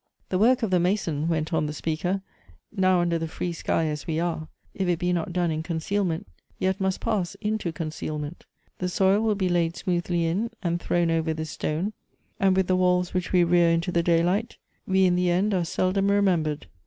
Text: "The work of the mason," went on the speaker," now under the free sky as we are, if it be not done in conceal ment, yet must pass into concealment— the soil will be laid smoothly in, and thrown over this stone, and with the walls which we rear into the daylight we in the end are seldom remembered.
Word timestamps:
"The 0.31 0.39
work 0.39 0.63
of 0.63 0.71
the 0.71 0.79
mason," 0.79 1.27
went 1.27 1.53
on 1.53 1.67
the 1.67 1.73
speaker," 1.73 2.23
now 2.75 3.01
under 3.01 3.19
the 3.19 3.27
free 3.27 3.53
sky 3.53 3.85
as 3.85 4.07
we 4.07 4.19
are, 4.19 4.47
if 4.73 4.87
it 4.87 4.97
be 4.97 5.13
not 5.13 5.31
done 5.31 5.51
in 5.51 5.61
conceal 5.61 6.03
ment, 6.03 6.25
yet 6.57 6.81
must 6.81 6.99
pass 6.99 7.35
into 7.35 7.71
concealment— 7.71 8.45
the 8.79 8.89
soil 8.89 9.21
will 9.21 9.35
be 9.35 9.47
laid 9.47 9.75
smoothly 9.75 10.25
in, 10.25 10.49
and 10.63 10.81
thrown 10.81 11.11
over 11.11 11.35
this 11.35 11.51
stone, 11.51 11.93
and 12.39 12.57
with 12.57 12.65
the 12.65 12.75
walls 12.75 13.13
which 13.13 13.31
we 13.31 13.43
rear 13.43 13.69
into 13.69 13.91
the 13.91 14.01
daylight 14.01 14.57
we 14.87 15.05
in 15.05 15.15
the 15.15 15.29
end 15.29 15.53
are 15.53 15.63
seldom 15.63 16.09
remembered. 16.09 16.65